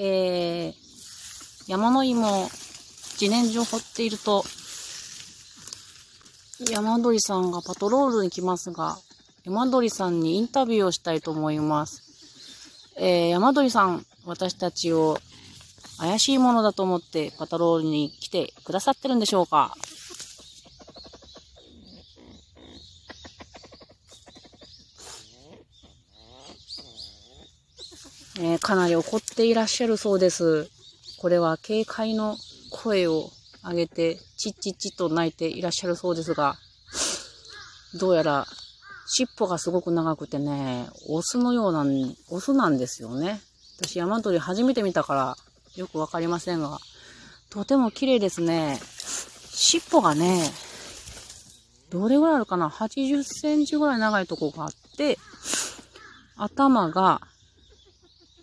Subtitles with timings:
[0.00, 0.74] えー、
[1.66, 2.48] 山の芋、
[3.20, 4.44] 自然薯を掘っていると、
[6.70, 8.96] 山鳥さんがパトロールに来ますが、
[9.44, 12.02] 山鳥さんにインタビューをしたいと思います。
[12.96, 15.18] えー、山鳥さん、私たちを
[15.98, 19.74] 怪しいものだと思ってパトロールに来てくださってるんでしょうか？
[28.40, 30.68] えー、かなり怒っていらっしゃるそうです。
[31.18, 32.36] これは警戒の
[32.70, 33.30] 声を
[33.64, 36.56] 上げて、チッチッチッと泣いていらっしゃるそうですが、
[37.94, 38.46] どうやら
[39.10, 41.84] 尻尾がすごく長くてね、オスのような、
[42.30, 43.40] オスなんですよね。
[43.80, 45.36] 私山鳥初めて見たから
[45.76, 46.78] よくわかりませんが、
[47.48, 48.78] とても綺麗ですね。
[49.50, 50.52] 尻尾がね、
[51.90, 55.18] どれぐらいあるかな ?80 センチぐらい長いとこがあって、
[56.36, 57.22] 頭が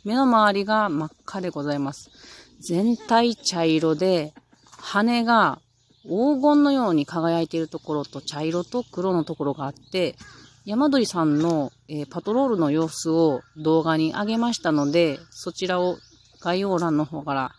[0.06, 2.12] 目の周りが真っ赤でございます。
[2.60, 4.34] 全体茶色で、
[4.78, 5.60] 羽が
[6.04, 10.16] 黄金のように輝いているところと茶色と黒のところがあって、
[10.64, 15.98] 山鳥さんの、えー、パトロールの様子を動画に上げましたので、そちらを
[16.40, 17.52] 概要欄の方から、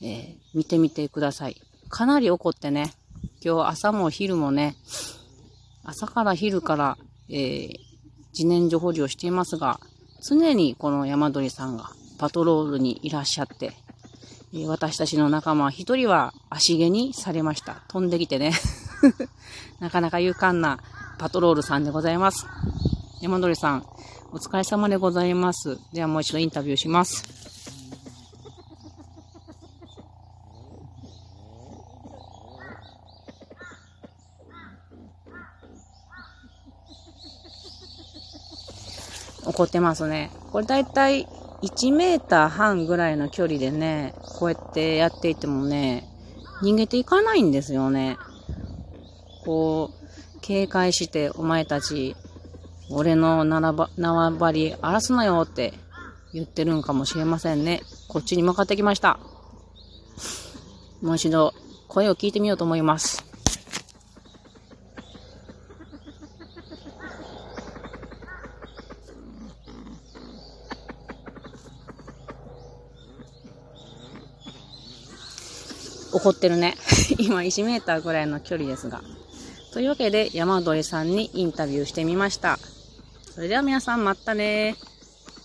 [0.00, 1.60] えー、見てみてください。
[1.88, 2.94] かなり怒ってね、
[3.44, 4.76] 今日朝も昼もね、
[5.82, 7.70] 朝から昼から、えー、
[8.32, 9.80] 自然薯掘りをしていますが、
[10.20, 13.72] 常にこの山鳥さんがパトロールにいらっしゃって、
[14.54, 17.82] え私たちの仲間一人は足毛にされました。
[17.88, 18.52] 飛んできてね。
[19.78, 20.80] なかなか勇敢な
[21.18, 22.46] パトロールさんでございます。
[23.20, 23.86] 山鳥さん、
[24.32, 25.78] お疲れ様でございます。
[25.92, 27.57] ではもう一度インタビューします。
[39.48, 40.30] 怒ってますね。
[40.52, 41.26] これだいたい
[41.62, 46.06] 1メーター半ぐらいの距離でね、こうやってやっていてもね、
[46.62, 48.18] 逃げていかないんですよね。
[49.44, 52.14] こう、警戒して、お前たち、
[52.90, 55.72] 俺の縄張り荒らすなよって
[56.32, 57.82] 言ってるんかもしれませんね。
[58.08, 59.18] こっちに向かってきました。
[61.00, 61.54] もう一度
[61.88, 63.27] 声を聞いてみようと思います。
[76.12, 76.76] 怒ってるね。
[77.18, 79.02] 今1メーターぐらいの距離ですが。
[79.72, 82.58] というわけで山鳥さんにインタビューしてみました。
[83.34, 84.76] それでは皆さんまたね